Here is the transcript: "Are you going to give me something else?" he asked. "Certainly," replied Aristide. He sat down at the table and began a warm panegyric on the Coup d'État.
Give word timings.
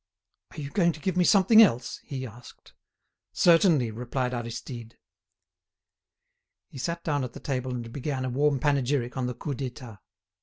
"Are 0.49 0.59
you 0.59 0.71
going 0.71 0.93
to 0.93 0.99
give 0.99 1.15
me 1.15 1.23
something 1.23 1.61
else?" 1.61 1.99
he 2.03 2.25
asked. 2.25 2.73
"Certainly," 3.33 3.91
replied 3.91 4.33
Aristide. 4.33 4.97
He 6.69 6.79
sat 6.79 7.03
down 7.03 7.23
at 7.23 7.33
the 7.33 7.39
table 7.39 7.71
and 7.75 7.93
began 7.93 8.25
a 8.25 8.29
warm 8.31 8.57
panegyric 8.59 9.15
on 9.15 9.27
the 9.27 9.35
Coup 9.35 9.53
d'État. 9.53 9.99